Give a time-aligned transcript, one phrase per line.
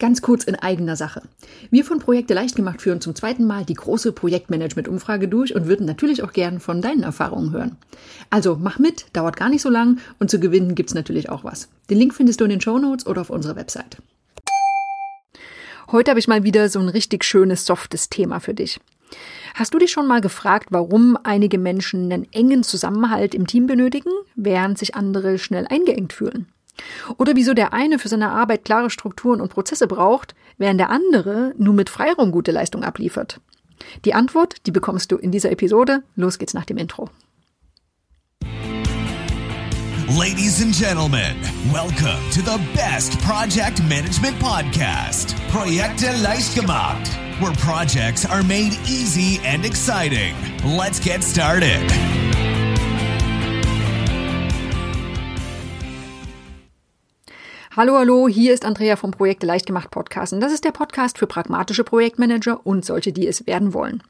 [0.00, 1.22] Ganz kurz in eigener Sache.
[1.70, 5.86] Wir von Projekte leicht gemacht führen zum zweiten Mal die große Projektmanagement-Umfrage durch und würden
[5.86, 7.76] natürlich auch gern von deinen Erfahrungen hören.
[8.30, 11.68] Also mach mit, dauert gar nicht so lang und zu gewinnen gibt's natürlich auch was.
[11.90, 13.96] Den Link findest du in den Show Notes oder auf unserer Website.
[15.90, 18.78] Heute habe ich mal wieder so ein richtig schönes, softes Thema für dich.
[19.54, 24.10] Hast du dich schon mal gefragt, warum einige Menschen einen engen Zusammenhalt im Team benötigen,
[24.36, 26.46] während sich andere schnell eingeengt fühlen?
[27.16, 31.54] Oder wieso der eine für seine Arbeit klare Strukturen und Prozesse braucht, während der andere
[31.56, 33.40] nur mit Freiraum gute Leistung abliefert?
[34.04, 36.02] Die Antwort, die bekommst du in dieser Episode.
[36.16, 37.10] Los geht's nach dem Intro.
[40.16, 41.36] Ladies and gentlemen,
[41.70, 47.10] welcome to the best project management podcast, Projekte leicht gemacht,
[47.40, 50.34] where projects are made easy and exciting.
[50.64, 52.27] Let's get started.
[57.78, 61.16] Hallo, hallo, hier ist Andrea vom Projekte leicht gemacht Podcast und das ist der Podcast
[61.16, 64.02] für pragmatische Projektmanager und solche, die es werden wollen.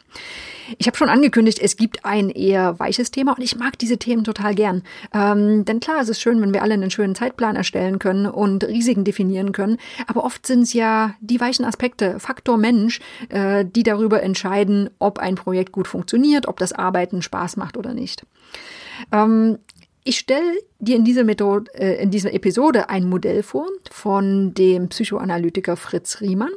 [0.78, 4.24] Ich habe schon angekündigt, es gibt ein eher weiches Thema und ich mag diese Themen
[4.24, 4.84] total gern.
[5.12, 8.64] Ähm, denn klar, es ist schön, wenn wir alle einen schönen Zeitplan erstellen können und
[8.64, 13.82] Risiken definieren können, aber oft sind es ja die weichen Aspekte, Faktor Mensch, äh, die
[13.82, 18.24] darüber entscheiden, ob ein Projekt gut funktioniert, ob das Arbeiten Spaß macht oder nicht.
[19.12, 19.58] Ähm,
[20.08, 24.88] ich stelle dir in dieser, Methode, äh, in dieser Episode ein Modell vor von dem
[24.88, 26.52] Psychoanalytiker Fritz Riemann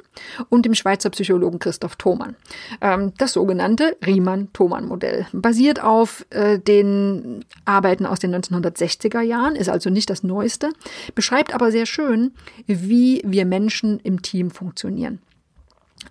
[0.47, 2.37] und dem Schweizer Psychologen Christoph Thomann.
[2.79, 9.89] Ähm, das sogenannte Riemann-Thomann-Modell basiert auf äh, den Arbeiten aus den 1960er Jahren, ist also
[9.89, 10.69] nicht das Neueste,
[11.13, 12.31] beschreibt aber sehr schön,
[12.67, 15.19] wie wir Menschen im Team funktionieren.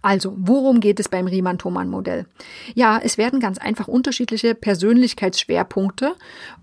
[0.02, 2.26] Also, worum geht es beim Riemann-Thomann-Modell?
[2.74, 6.14] Ja, es werden ganz einfach unterschiedliche Persönlichkeitsschwerpunkte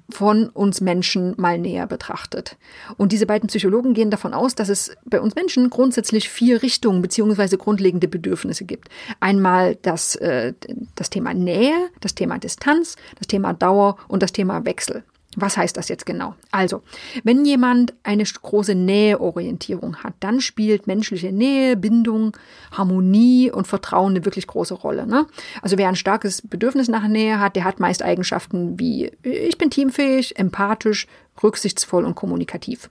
[0.09, 2.57] von uns Menschen mal näher betrachtet.
[2.95, 7.01] Und diese beiden Psychologen gehen davon aus, dass es bei uns Menschen grundsätzlich vier Richtungen
[7.01, 8.89] beziehungsweise grundlegende Bedürfnisse gibt.
[9.19, 10.53] Einmal das, äh,
[10.95, 15.03] das Thema Nähe, das Thema Distanz, das Thema Dauer und das Thema Wechsel.
[15.39, 16.33] Was heißt das jetzt genau?
[16.49, 16.81] Also,
[17.23, 22.35] wenn jemand eine große Näheorientierung hat, dann spielt menschliche Nähe, Bindung,
[22.71, 25.05] Harmonie und Vertrauen eine wirklich große Rolle.
[25.05, 25.27] Ne?
[25.61, 29.69] Also wer ein starkes Bedürfnis nach Nähe hat, der hat meist Eigenschaften wie ich bin
[29.69, 31.05] teamfähig, empathisch,
[31.43, 32.89] rücksichtsvoll und kommunikativ.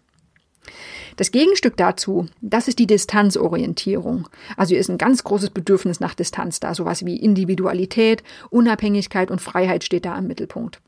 [1.17, 4.29] Das Gegenstück dazu, das ist die Distanzorientierung.
[4.57, 6.77] Also hier ist ein ganz großes Bedürfnis nach Distanz da.
[6.77, 10.81] Sowas wie Individualität, Unabhängigkeit und Freiheit steht da im Mittelpunkt.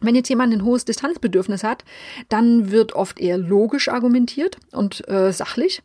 [0.00, 1.84] Wenn jetzt jemand ein hohes Distanzbedürfnis hat,
[2.28, 5.82] dann wird oft eher logisch argumentiert und äh, sachlich.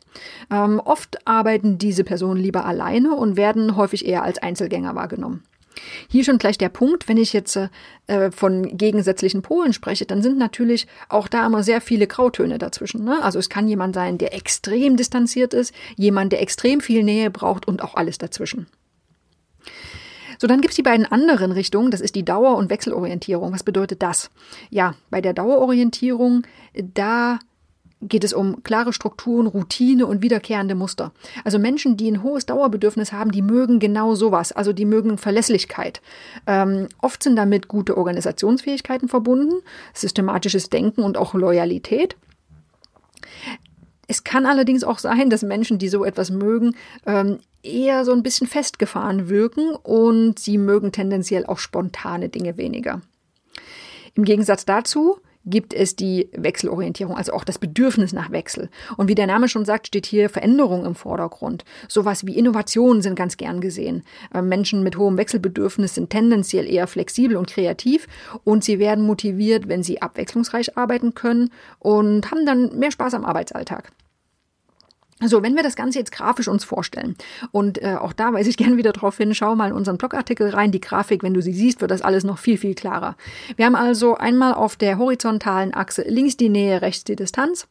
[0.50, 5.44] Ähm, oft arbeiten diese Personen lieber alleine und werden häufig eher als Einzelgänger wahrgenommen.
[6.08, 7.56] Hier schon gleich der Punkt, wenn ich jetzt
[8.06, 13.04] äh, von gegensätzlichen Polen spreche, dann sind natürlich auch da immer sehr viele Grautöne dazwischen.
[13.04, 13.22] Ne?
[13.22, 17.66] Also es kann jemand sein, der extrem distanziert ist, jemand, der extrem viel Nähe braucht
[17.68, 18.66] und auch alles dazwischen.
[20.40, 21.90] So, dann gibt's die beiden anderen Richtungen.
[21.90, 23.52] Das ist die Dauer- und Wechselorientierung.
[23.52, 24.30] Was bedeutet das?
[24.70, 27.38] Ja, bei der Dauerorientierung, da
[28.00, 31.12] geht es um klare Strukturen, Routine und wiederkehrende Muster.
[31.44, 34.52] Also Menschen, die ein hohes Dauerbedürfnis haben, die mögen genau sowas.
[34.52, 36.00] Also die mögen Verlässlichkeit.
[36.46, 39.56] Ähm, oft sind damit gute Organisationsfähigkeiten verbunden,
[39.92, 42.16] systematisches Denken und auch Loyalität.
[44.08, 46.74] Es kann allerdings auch sein, dass Menschen, die so etwas mögen,
[47.04, 53.00] ähm, eher so ein bisschen festgefahren wirken und sie mögen tendenziell auch spontane Dinge weniger.
[54.14, 58.68] Im Gegensatz dazu gibt es die Wechselorientierung, also auch das Bedürfnis nach Wechsel.
[58.96, 61.64] Und wie der Name schon sagt, steht hier Veränderung im Vordergrund.
[61.88, 64.02] Sowas wie Innovationen sind ganz gern gesehen.
[64.34, 68.06] Ähm, Menschen mit hohem Wechselbedürfnis sind tendenziell eher flexibel und kreativ
[68.44, 73.24] und sie werden motiviert, wenn sie abwechslungsreich arbeiten können und haben dann mehr Spaß am
[73.24, 73.92] Arbeitsalltag.
[75.22, 77.14] So, wenn wir das Ganze jetzt grafisch uns vorstellen
[77.52, 80.48] und äh, auch da weise ich gerne wieder drauf hin, schau mal in unseren Blogartikel
[80.50, 83.16] rein, die Grafik, wenn du sie siehst, wird das alles noch viel, viel klarer.
[83.56, 87.66] Wir haben also einmal auf der horizontalen Achse links die Nähe, rechts die Distanz,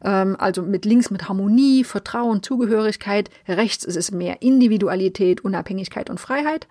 [0.00, 6.66] also mit links mit Harmonie, Vertrauen, Zugehörigkeit, rechts ist es mehr Individualität, Unabhängigkeit und Freiheit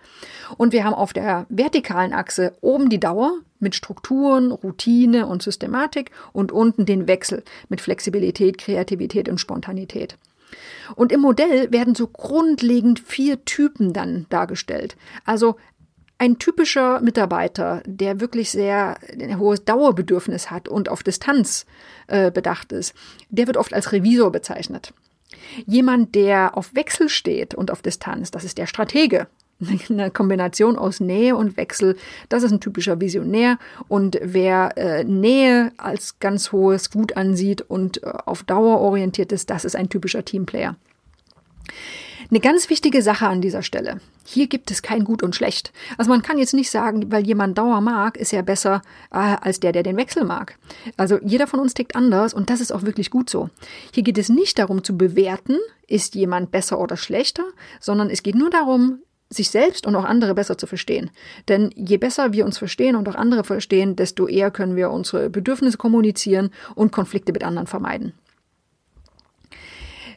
[0.56, 6.10] und wir haben auf der vertikalen Achse oben die Dauer, mit Strukturen, Routine und Systematik
[6.32, 10.18] und unten den Wechsel mit Flexibilität, Kreativität und Spontanität.
[10.94, 14.96] Und im Modell werden so grundlegend vier Typen dann dargestellt.
[15.24, 15.56] Also
[16.18, 21.66] ein typischer Mitarbeiter, der wirklich sehr ein hohes Dauerbedürfnis hat und auf Distanz
[22.06, 22.94] äh, bedacht ist,
[23.28, 24.94] der wird oft als Revisor bezeichnet.
[25.66, 29.26] Jemand, der auf Wechsel steht und auf Distanz, das ist der Stratege.
[29.88, 31.96] Eine Kombination aus Nähe und Wechsel,
[32.28, 33.58] das ist ein typischer Visionär.
[33.88, 39.48] Und wer äh, Nähe als ganz hohes Gut ansieht und äh, auf Dauer orientiert ist,
[39.48, 40.76] das ist ein typischer Teamplayer.
[42.28, 44.00] Eine ganz wichtige Sache an dieser Stelle.
[44.24, 45.72] Hier gibt es kein Gut und Schlecht.
[45.96, 48.82] Also man kann jetzt nicht sagen, weil jemand Dauer mag, ist er besser
[49.12, 50.58] äh, als der, der den Wechsel mag.
[50.96, 53.48] Also jeder von uns tickt anders und das ist auch wirklich gut so.
[53.92, 57.44] Hier geht es nicht darum zu bewerten, ist jemand besser oder schlechter,
[57.80, 58.98] sondern es geht nur darum,
[59.30, 61.10] sich selbst und auch andere besser zu verstehen.
[61.48, 65.30] Denn je besser wir uns verstehen und auch andere verstehen, desto eher können wir unsere
[65.30, 68.12] Bedürfnisse kommunizieren und Konflikte mit anderen vermeiden.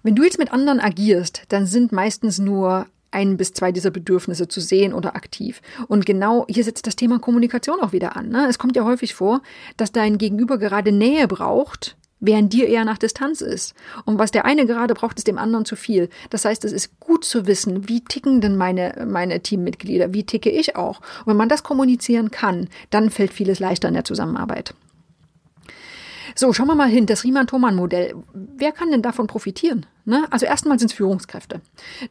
[0.03, 4.47] Wenn du jetzt mit anderen agierst, dann sind meistens nur ein bis zwei dieser Bedürfnisse
[4.47, 5.61] zu sehen oder aktiv.
[5.87, 8.29] Und genau hier setzt das Thema Kommunikation auch wieder an.
[8.29, 8.47] Ne?
[8.47, 9.41] Es kommt ja häufig vor,
[9.77, 13.73] dass dein Gegenüber gerade Nähe braucht, während dir eher nach Distanz ist.
[14.05, 16.09] Und was der eine gerade braucht, ist dem anderen zu viel.
[16.29, 20.49] Das heißt, es ist gut zu wissen, wie ticken denn meine, meine Teammitglieder, wie ticke
[20.49, 20.99] ich auch.
[20.99, 24.73] Und wenn man das kommunizieren kann, dann fällt vieles leichter in der Zusammenarbeit.
[26.39, 28.15] So, schauen wir mal hin, das Riemann-Thomann-Modell.
[28.33, 29.85] Wer kann denn davon profitieren?
[30.05, 30.25] Ne?
[30.31, 31.59] Also erstmal sind es Führungskräfte.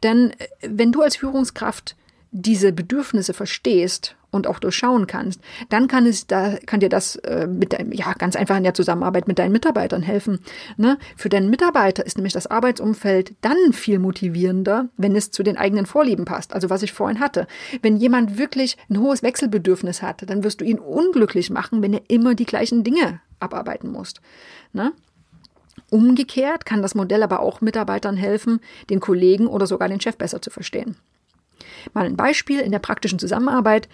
[0.03, 1.97] Denn äh, wenn du als Führungskraft
[2.31, 5.41] diese Bedürfnisse verstehst und auch durchschauen kannst,
[5.71, 9.29] dann kann es da kann dir das äh, mit ja ganz einfach in der Zusammenarbeit
[9.29, 10.41] mit deinen Mitarbeitern helfen.
[10.77, 10.99] Ne?
[11.17, 15.87] Für deinen Mitarbeiter ist nämlich das Arbeitsumfeld dann viel motivierender, wenn es zu den eigenen
[15.87, 16.53] Vorlieben passt.
[16.53, 17.47] Also was ich vorhin hatte,
[17.81, 22.03] wenn jemand wirklich ein hohes Wechselbedürfnis hat, dann wirst du ihn unglücklich machen, wenn er
[22.09, 24.21] immer die gleichen Dinge abarbeiten musst.
[24.73, 24.93] Ne?
[25.91, 30.43] Umgekehrt kann das Modell aber auch Mitarbeitern helfen, den Kollegen oder sogar den Chef besser
[30.43, 30.97] zu verstehen.
[31.95, 33.89] Mal ein Beispiel in der praktischen Zusammenarbeit.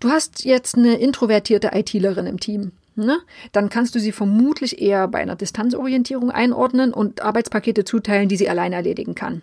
[0.00, 2.72] Du hast jetzt eine introvertierte ITlerin im Team.
[2.94, 3.18] Ne?
[3.52, 8.48] Dann kannst du sie vermutlich eher bei einer Distanzorientierung einordnen und Arbeitspakete zuteilen, die sie
[8.48, 9.42] allein erledigen kann.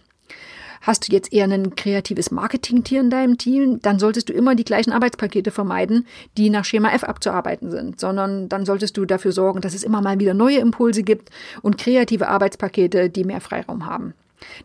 [0.89, 4.63] Hast du jetzt eher ein kreatives Marketing-Tier in deinem Team, dann solltest du immer die
[4.63, 9.61] gleichen Arbeitspakete vermeiden, die nach Schema F abzuarbeiten sind, sondern dann solltest du dafür sorgen,
[9.61, 11.29] dass es immer mal wieder neue Impulse gibt
[11.61, 14.15] und kreative Arbeitspakete, die mehr Freiraum haben.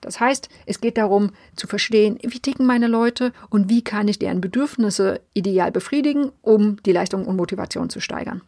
[0.00, 4.18] Das heißt, es geht darum zu verstehen, wie ticken meine Leute und wie kann ich
[4.18, 8.40] deren Bedürfnisse ideal befriedigen, um die Leistung und Motivation zu steigern.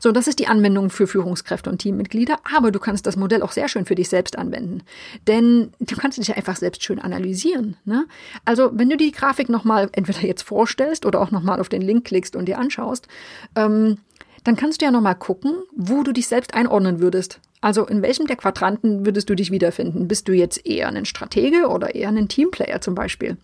[0.00, 3.52] So, das ist die Anwendung für Führungskräfte und Teammitglieder, aber du kannst das Modell auch
[3.52, 4.82] sehr schön für dich selbst anwenden.
[5.26, 7.76] Denn du kannst dich ja einfach selbst schön analysieren.
[7.84, 8.06] Ne?
[8.44, 12.04] Also, wenn du die Grafik nochmal entweder jetzt vorstellst oder auch nochmal auf den Link
[12.04, 13.08] klickst und dir anschaust,
[13.56, 13.98] ähm,
[14.44, 17.40] dann kannst du ja nochmal gucken, wo du dich selbst einordnen würdest.
[17.60, 20.08] Also in welchem der Quadranten würdest du dich wiederfinden?
[20.08, 23.36] Bist du jetzt eher ein Stratege oder eher ein Teamplayer zum Beispiel?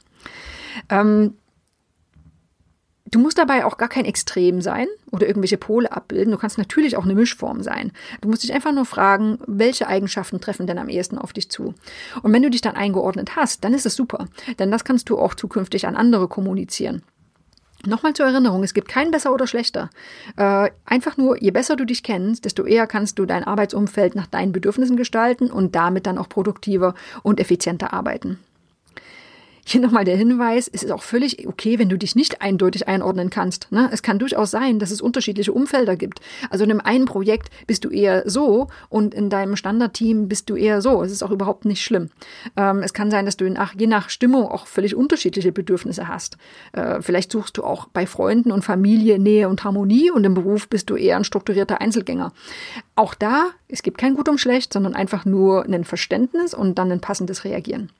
[0.88, 1.34] Ähm,
[3.14, 6.32] Du musst dabei auch gar kein Extrem sein oder irgendwelche Pole abbilden.
[6.32, 7.92] Du kannst natürlich auch eine Mischform sein.
[8.20, 11.74] Du musst dich einfach nur fragen, welche Eigenschaften treffen denn am ehesten auf dich zu.
[12.24, 14.26] Und wenn du dich dann eingeordnet hast, dann ist es super.
[14.58, 17.02] Denn das kannst du auch zukünftig an andere kommunizieren.
[17.86, 19.90] Nochmal zur Erinnerung, es gibt kein besser oder schlechter.
[20.36, 24.26] Äh, einfach nur, je besser du dich kennst, desto eher kannst du dein Arbeitsumfeld nach
[24.26, 28.40] deinen Bedürfnissen gestalten und damit dann auch produktiver und effizienter arbeiten.
[29.66, 33.30] Hier nochmal der Hinweis, es ist auch völlig okay, wenn du dich nicht eindeutig einordnen
[33.30, 33.72] kannst.
[33.72, 33.88] Ne?
[33.92, 36.20] Es kann durchaus sein, dass es unterschiedliche Umfelder gibt.
[36.50, 40.56] Also in einem einen Projekt bist du eher so und in deinem Standardteam bist du
[40.56, 41.02] eher so.
[41.02, 42.10] Es ist auch überhaupt nicht schlimm.
[42.56, 46.36] Ähm, es kann sein, dass du nach, je nach Stimmung auch völlig unterschiedliche Bedürfnisse hast.
[46.72, 50.68] Äh, vielleicht suchst du auch bei Freunden und Familie Nähe und Harmonie und im Beruf
[50.68, 52.34] bist du eher ein strukturierter Einzelgänger.
[52.96, 56.92] Auch da, es gibt kein Gut und Schlecht, sondern einfach nur ein Verständnis und dann
[56.92, 57.90] ein passendes Reagieren.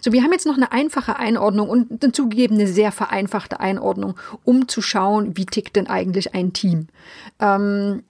[0.00, 4.14] So, wir haben jetzt noch eine einfache Einordnung und eine zugegebene sehr vereinfachte Einordnung,
[4.44, 6.88] um zu schauen, wie tickt denn eigentlich ein Team.
[7.40, 8.02] Ähm,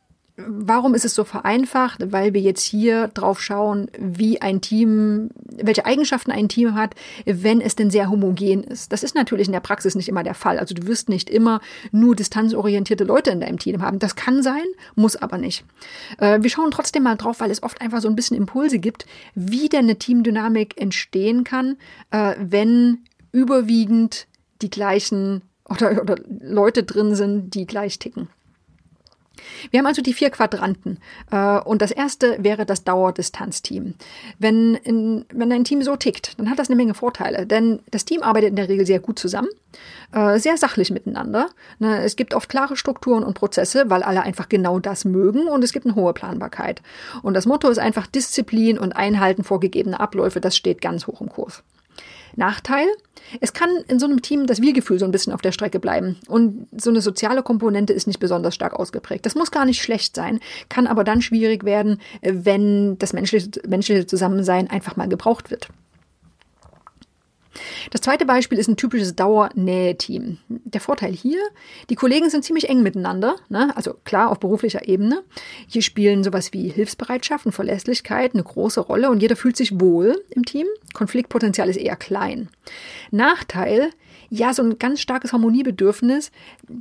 [0.46, 2.12] Warum ist es so vereinfacht?
[2.12, 7.60] Weil wir jetzt hier drauf schauen, wie ein Team, welche Eigenschaften ein Team hat, wenn
[7.60, 8.92] es denn sehr homogen ist.
[8.92, 10.60] Das ist natürlich in der Praxis nicht immer der Fall.
[10.60, 13.98] Also du wirst nicht immer nur distanzorientierte Leute in deinem Team haben.
[13.98, 14.62] Das kann sein,
[14.94, 15.64] muss aber nicht.
[16.18, 19.06] Äh, wir schauen trotzdem mal drauf, weil es oft einfach so ein bisschen Impulse gibt,
[19.34, 21.76] wie denn eine Teamdynamik entstehen kann,
[22.12, 22.98] äh, wenn
[23.32, 24.28] überwiegend
[24.62, 28.28] die gleichen oder, oder Leute drin sind, die gleich ticken.
[29.70, 30.98] Wir haben also die vier Quadranten.
[31.30, 33.94] Äh, und das erste wäre das Dauerdistanzteam.
[34.38, 37.46] Wenn, in, wenn ein Team so tickt, dann hat das eine Menge Vorteile.
[37.46, 39.48] Denn das Team arbeitet in der Regel sehr gut zusammen,
[40.12, 41.48] äh, sehr sachlich miteinander.
[41.78, 45.64] Ne, es gibt oft klare Strukturen und Prozesse, weil alle einfach genau das mögen und
[45.64, 46.82] es gibt eine hohe Planbarkeit.
[47.22, 50.40] Und das Motto ist einfach Disziplin und Einhalten vorgegebener Abläufe.
[50.40, 51.62] Das steht ganz hoch im Kurs.
[52.38, 52.86] Nachteil,
[53.40, 56.16] es kann in so einem Team das Wir-Gefühl so ein bisschen auf der Strecke bleiben.
[56.28, 59.26] Und so eine soziale Komponente ist nicht besonders stark ausgeprägt.
[59.26, 64.06] Das muss gar nicht schlecht sein, kann aber dann schwierig werden, wenn das menschliche, menschliche
[64.06, 65.68] Zusammensein einfach mal gebraucht wird.
[67.90, 70.38] Das zweite Beispiel ist ein typisches Dauernähe-Team.
[70.48, 71.40] Der Vorteil hier,
[71.90, 73.72] die Kollegen sind ziemlich eng miteinander, ne?
[73.76, 75.22] also klar auf beruflicher Ebene.
[75.66, 80.22] Hier spielen sowas wie Hilfsbereitschaft und Verlässlichkeit eine große Rolle und jeder fühlt sich wohl
[80.30, 80.66] im Team.
[80.94, 82.48] Konfliktpotenzial ist eher klein.
[83.10, 83.90] Nachteil,
[84.30, 86.30] ja, so ein ganz starkes Harmoniebedürfnis,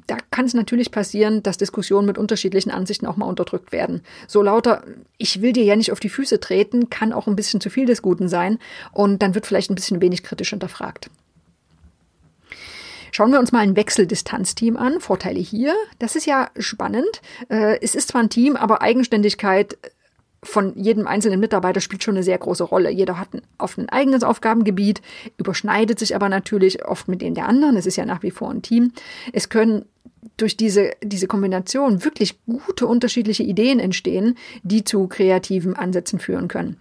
[0.06, 4.02] da kann es natürlich passieren, dass Diskussionen mit unterschiedlichen Ansichten auch mal unterdrückt werden.
[4.28, 4.84] So lauter,
[5.18, 7.86] ich will dir ja nicht auf die Füße treten, kann auch ein bisschen zu viel
[7.86, 8.60] des Guten sein
[8.92, 11.10] und dann wird vielleicht ein bisschen wenig kritisch hinterfragt.
[13.12, 15.00] Schauen wir uns mal ein Wechseldistanzteam an.
[15.00, 15.74] Vorteile hier.
[15.98, 17.22] Das ist ja spannend.
[17.50, 19.78] Äh, es ist zwar ein Team, aber Eigenständigkeit
[20.44, 22.90] von jedem einzelnen Mitarbeiter spielt schon eine sehr große Rolle.
[22.92, 25.02] Jeder hat ein, auf ein eigenes Aufgabengebiet,
[25.38, 27.76] überschneidet sich aber natürlich oft mit denen der anderen.
[27.76, 28.92] Es ist ja nach wie vor ein Team.
[29.34, 29.86] Es können
[30.38, 36.78] durch diese, diese Kombination wirklich gute unterschiedliche Ideen entstehen, die zu kreativen Ansätzen führen können.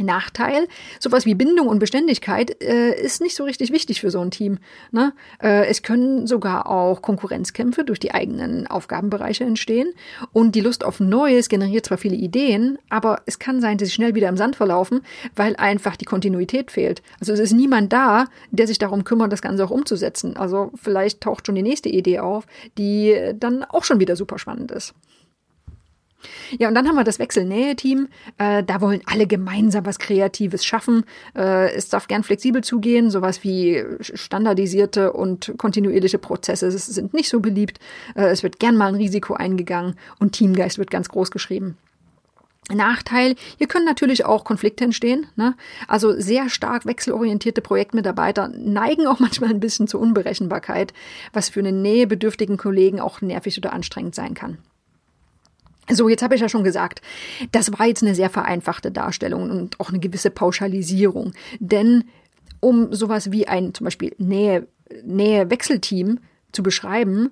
[0.00, 0.66] Nachteil,
[0.98, 4.58] sowas wie Bindung und Beständigkeit äh, ist nicht so richtig wichtig für so ein Team.
[4.90, 5.12] Ne?
[5.42, 9.92] Äh, es können sogar auch Konkurrenzkämpfe durch die eigenen Aufgabenbereiche entstehen
[10.32, 13.94] und die Lust auf Neues generiert zwar viele Ideen, aber es kann sein, dass sie
[13.94, 15.02] schnell wieder im Sand verlaufen,
[15.36, 17.02] weil einfach die Kontinuität fehlt.
[17.20, 20.36] Also es ist niemand da, der sich darum kümmert, das Ganze auch umzusetzen.
[20.36, 22.46] Also vielleicht taucht schon die nächste Idee auf,
[22.78, 24.94] die dann auch schon wieder super spannend ist.
[26.58, 28.08] Ja, und dann haben wir das Wechselnähe-Team.
[28.38, 31.04] Äh, da wollen alle gemeinsam was Kreatives schaffen.
[31.36, 33.10] Äh, es darf gern flexibel zugehen.
[33.10, 37.78] Sowas wie standardisierte und kontinuierliche Prozesse sind nicht so beliebt.
[38.14, 41.76] Äh, es wird gern mal ein Risiko eingegangen und Teamgeist wird ganz groß geschrieben.
[42.72, 45.26] Nachteil, hier können natürlich auch Konflikte entstehen.
[45.36, 45.54] Ne?
[45.86, 50.94] Also sehr stark wechselorientierte Projektmitarbeiter neigen auch manchmal ein bisschen zur Unberechenbarkeit,
[51.32, 54.58] was für einen nähebedürftigen Kollegen auch nervig oder anstrengend sein kann.
[55.90, 57.02] So, jetzt habe ich ja schon gesagt,
[57.52, 61.32] das war jetzt eine sehr vereinfachte Darstellung und auch eine gewisse Pauschalisierung.
[61.60, 62.04] Denn
[62.60, 64.66] um sowas wie ein zum Beispiel Nähe,
[65.04, 66.20] Nähe-Wechselteam
[66.52, 67.30] zu beschreiben,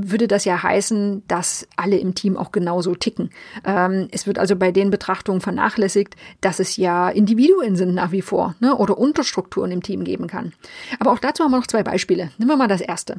[0.00, 3.30] würde das ja heißen, dass alle im Team auch genauso ticken.
[3.64, 8.22] Ähm, es wird also bei den Betrachtungen vernachlässigt, dass es ja Individuen sind nach wie
[8.22, 10.52] vor ne, oder Unterstrukturen im Team geben kann.
[10.98, 12.30] Aber auch dazu haben wir noch zwei Beispiele.
[12.38, 13.16] Nehmen wir mal das erste.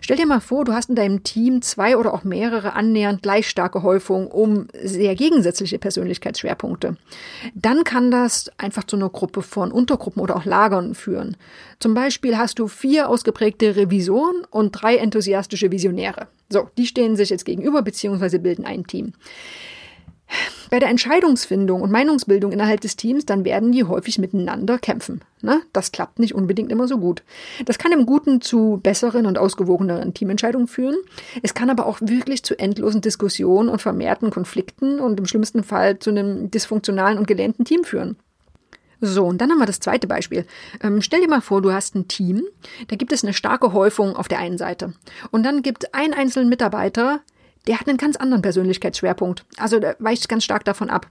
[0.00, 3.48] Stell dir mal vor, du hast in deinem Team zwei oder auch mehrere annähernd gleich
[3.48, 6.96] starke Häufungen um sehr gegensätzliche Persönlichkeitsschwerpunkte.
[7.54, 11.36] Dann kann das einfach zu einer Gruppe von Untergruppen oder auch Lagern führen.
[11.78, 16.03] Zum Beispiel hast du vier ausgeprägte Revisoren und drei enthusiastische Visionäre.
[16.50, 18.38] So, die stehen sich jetzt gegenüber bzw.
[18.38, 19.12] bilden ein Team.
[20.70, 25.20] Bei der Entscheidungsfindung und Meinungsbildung innerhalb des Teams, dann werden die häufig miteinander kämpfen.
[25.42, 25.60] Ne?
[25.72, 27.22] Das klappt nicht unbedingt immer so gut.
[27.66, 30.96] Das kann im Guten zu besseren und ausgewogeneren Teamentscheidungen führen.
[31.42, 35.98] Es kann aber auch wirklich zu endlosen Diskussionen und vermehrten Konflikten und im schlimmsten Fall
[35.98, 38.16] zu einem dysfunktionalen und gelähmten Team führen.
[39.00, 40.46] So, und dann haben wir das zweite Beispiel.
[40.82, 42.42] Ähm, stell dir mal vor, du hast ein Team,
[42.88, 44.94] da gibt es eine starke Häufung auf der einen Seite.
[45.30, 47.20] Und dann gibt ein einzelnen Mitarbeiter,
[47.66, 49.44] der hat einen ganz anderen Persönlichkeitsschwerpunkt.
[49.56, 51.08] Also der weicht ganz stark davon ab.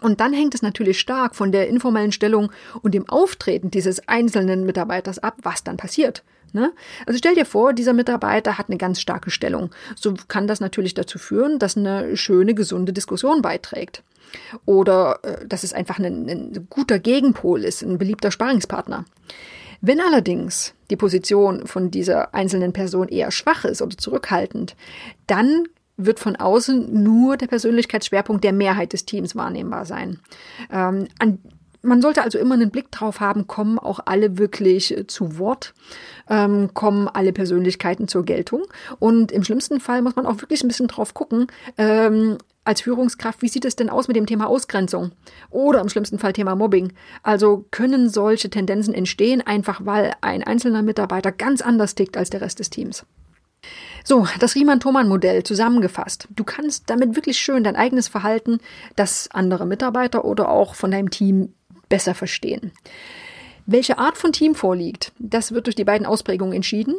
[0.00, 2.50] Und dann hängt es natürlich stark von der informellen Stellung
[2.82, 6.24] und dem Auftreten dieses einzelnen Mitarbeiters ab, was dann passiert.
[6.52, 6.72] Ne?
[7.06, 9.70] Also stell dir vor, dieser Mitarbeiter hat eine ganz starke Stellung.
[9.96, 14.02] So kann das natürlich dazu führen, dass eine schöne, gesunde Diskussion beiträgt.
[14.66, 19.04] Oder äh, dass es einfach ein, ein guter Gegenpol ist, ein beliebter Sparingspartner.
[19.80, 24.76] Wenn allerdings die Position von dieser einzelnen Person eher schwach ist oder zurückhaltend,
[25.26, 25.64] dann
[25.96, 30.20] wird von außen nur der Persönlichkeitsschwerpunkt der Mehrheit des Teams wahrnehmbar sein.
[30.70, 31.38] Ähm, an,
[31.82, 35.74] man sollte also immer einen Blick drauf haben, kommen auch alle wirklich äh, zu Wort,
[36.28, 38.62] ähm, kommen alle Persönlichkeiten zur Geltung.
[38.98, 43.42] Und im schlimmsten Fall muss man auch wirklich ein bisschen drauf gucken, ähm, als Führungskraft,
[43.42, 45.10] wie sieht es denn aus mit dem Thema Ausgrenzung
[45.50, 46.92] oder im schlimmsten Fall Thema Mobbing?
[47.24, 52.40] Also können solche Tendenzen entstehen, einfach weil ein einzelner Mitarbeiter ganz anders tickt als der
[52.40, 53.04] Rest des Teams.
[54.04, 56.28] So, das Riemann-Thomann-Modell zusammengefasst.
[56.30, 58.58] Du kannst damit wirklich schön dein eigenes Verhalten,
[58.96, 61.54] das andere Mitarbeiter oder auch von deinem Team
[61.92, 62.72] besser verstehen.
[63.66, 66.94] Welche Art von Team vorliegt, das wird durch die beiden Ausprägungen entschieden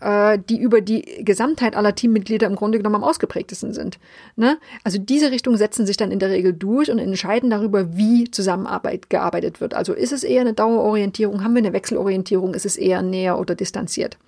[0.00, 3.98] äh, die über die Gesamtheit aller Teammitglieder im Grunde genommen am ausgeprägtesten sind.
[4.36, 4.58] Ne?
[4.84, 9.10] Also diese Richtung setzen sich dann in der Regel durch und entscheiden darüber, wie Zusammenarbeit
[9.10, 9.74] gearbeitet wird.
[9.74, 13.54] Also ist es eher eine Dauerorientierung, haben wir eine Wechselorientierung, ist es eher näher oder
[13.54, 14.18] distanziert.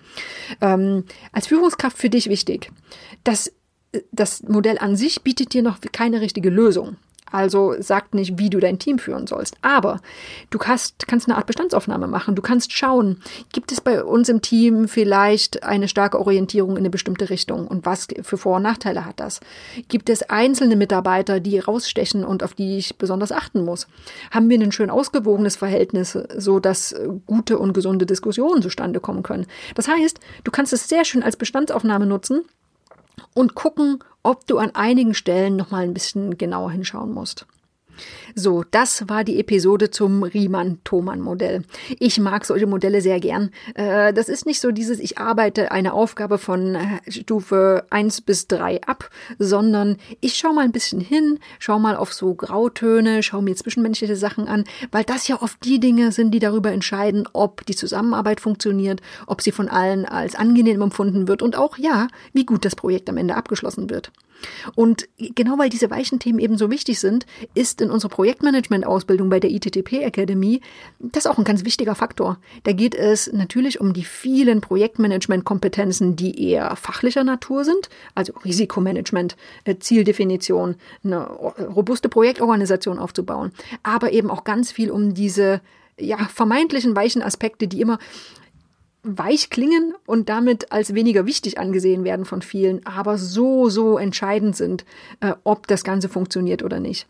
[0.59, 2.69] Ähm, als Führungskraft für dich wichtig,
[3.23, 3.51] dass
[4.11, 6.97] das Modell an sich bietet dir noch keine richtige Lösung.
[7.31, 9.55] Also sagt nicht, wie du dein Team führen sollst.
[9.61, 9.99] Aber
[10.49, 12.35] du kannst, kannst eine Art Bestandsaufnahme machen.
[12.35, 13.21] Du kannst schauen,
[13.51, 17.85] gibt es bei uns im Team vielleicht eine starke Orientierung in eine bestimmte Richtung und
[17.85, 19.39] was für Vor- und Nachteile hat das?
[19.87, 23.87] Gibt es einzelne Mitarbeiter, die rausstechen und auf die ich besonders achten muss?
[24.31, 26.95] Haben wir ein schön ausgewogenes Verhältnis, so dass
[27.25, 29.47] gute und gesunde Diskussionen zustande kommen können?
[29.75, 32.41] Das heißt, du kannst es sehr schön als Bestandsaufnahme nutzen
[33.33, 37.45] und gucken, ob du an einigen Stellen noch mal ein bisschen genauer hinschauen musst.
[38.35, 41.63] So, das war die Episode zum Riemann-Thomann-Modell.
[41.99, 43.51] Ich mag solche Modelle sehr gern.
[43.75, 48.47] Äh, das ist nicht so dieses, ich arbeite eine Aufgabe von äh, Stufe 1 bis
[48.47, 53.43] 3 ab, sondern ich schaue mal ein bisschen hin, schaue mal auf so Grautöne, schaue
[53.43, 57.65] mir zwischenmenschliche Sachen an, weil das ja oft die Dinge sind, die darüber entscheiden, ob
[57.65, 62.45] die Zusammenarbeit funktioniert, ob sie von allen als angenehm empfunden wird und auch, ja, wie
[62.45, 64.11] gut das Projekt am Ende abgeschlossen wird.
[64.75, 69.39] Und genau weil diese weichen Themen eben so wichtig sind, ist in unserer Projektmanagement-Ausbildung bei
[69.39, 70.61] der ITTP Academy
[70.99, 72.37] das auch ein ganz wichtiger Faktor.
[72.63, 79.35] Da geht es natürlich um die vielen Projektmanagement-Kompetenzen, die eher fachlicher Natur sind, also Risikomanagement,
[79.65, 83.51] äh, Zieldefinition, eine robuste Projektorganisation aufzubauen,
[83.83, 85.61] aber eben auch ganz viel um diese
[85.99, 87.99] ja, vermeintlichen weichen Aspekte, die immer
[89.03, 94.55] weich klingen und damit als weniger wichtig angesehen werden von vielen, aber so, so entscheidend
[94.55, 94.85] sind,
[95.21, 97.07] äh, ob das Ganze funktioniert oder nicht.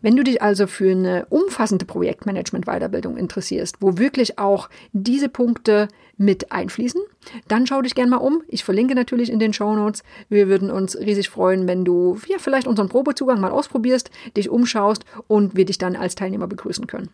[0.00, 6.52] Wenn du dich also für eine umfassende Projektmanagement-Weiterbildung interessierst, wo wirklich auch diese Punkte mit
[6.52, 7.02] einfließen,
[7.48, 8.42] dann schau dich gerne mal um.
[8.48, 10.02] Ich verlinke natürlich in den Show Notes.
[10.30, 15.04] Wir würden uns riesig freuen, wenn du ja, vielleicht unseren Probezugang mal ausprobierst, dich umschaust
[15.26, 17.10] und wir dich dann als Teilnehmer begrüßen können.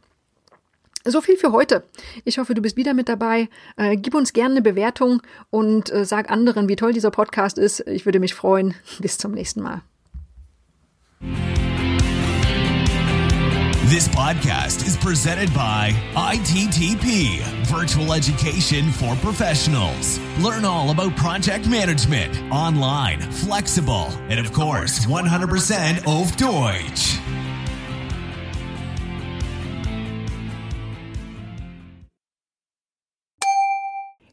[1.04, 1.84] So viel für heute.
[2.24, 3.48] Ich hoffe, du bist wieder mit dabei.
[3.76, 7.80] Äh, gib uns gerne eine Bewertung und äh, sag anderen, wie toll dieser Podcast ist.
[7.86, 8.74] Ich würde mich freuen.
[9.00, 9.82] Bis zum nächsten Mal.
[13.92, 20.18] This podcast is presented by ITTP, Virtual Education for Professionals.
[20.40, 27.18] Learn all about project management, online, flexible, and of course, 100% auf Deutsch.